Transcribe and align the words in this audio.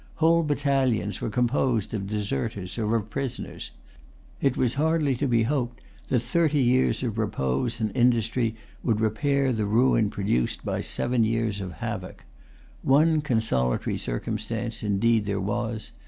Whole 0.15 0.41
battalions 0.41 1.21
were 1.21 1.29
composed 1.29 1.93
of 1.93 2.07
deserters 2.07 2.79
or 2.79 2.95
of 2.95 3.11
prisoners. 3.11 3.69
It 4.41 4.57
was 4.57 4.73
hardly 4.73 5.13
to 5.17 5.27
be 5.27 5.43
hoped 5.43 5.83
that 6.07 6.21
thirty 6.23 6.59
years 6.59 7.03
of 7.03 7.19
repose 7.19 7.79
and 7.79 7.95
industry 7.95 8.55
would 8.81 8.99
repair 8.99 9.53
the 9.53 9.67
ruin 9.67 10.09
produced 10.09 10.65
by 10.65 10.81
seven 10.81 11.23
years 11.23 11.61
of 11.61 11.73
havoc. 11.73 12.23
One 12.81 13.21
consolatory 13.21 13.99
circumstance, 13.99 14.81
indeed, 14.81 15.27
there 15.27 15.39
was. 15.39 15.91